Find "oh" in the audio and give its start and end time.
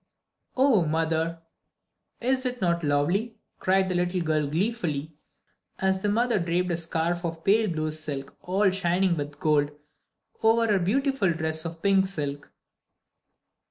0.57-0.83